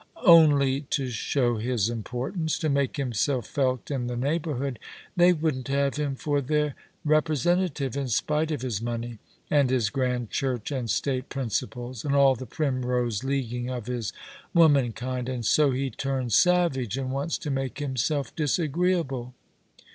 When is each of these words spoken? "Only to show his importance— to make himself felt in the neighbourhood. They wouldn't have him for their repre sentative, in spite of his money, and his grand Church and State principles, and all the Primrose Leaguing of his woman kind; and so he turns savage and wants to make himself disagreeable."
"Only 0.25 0.81
to 0.89 1.11
show 1.11 1.57
his 1.57 1.87
importance— 1.87 2.57
to 2.57 2.69
make 2.69 2.97
himself 2.97 3.45
felt 3.45 3.91
in 3.91 4.07
the 4.07 4.15
neighbourhood. 4.17 4.79
They 5.15 5.31
wouldn't 5.31 5.67
have 5.67 5.97
him 5.97 6.15
for 6.15 6.41
their 6.41 6.73
repre 7.05 7.37
sentative, 7.37 7.95
in 7.95 8.07
spite 8.07 8.49
of 8.49 8.63
his 8.63 8.81
money, 8.81 9.19
and 9.51 9.69
his 9.69 9.91
grand 9.91 10.31
Church 10.31 10.71
and 10.71 10.89
State 10.89 11.29
principles, 11.29 12.03
and 12.03 12.15
all 12.15 12.33
the 12.33 12.47
Primrose 12.47 13.23
Leaguing 13.23 13.69
of 13.69 13.85
his 13.85 14.11
woman 14.55 14.91
kind; 14.91 15.29
and 15.29 15.45
so 15.45 15.69
he 15.69 15.91
turns 15.91 16.33
savage 16.35 16.97
and 16.97 17.11
wants 17.11 17.37
to 17.37 17.51
make 17.51 17.77
himself 17.77 18.35
disagreeable." 18.35 19.35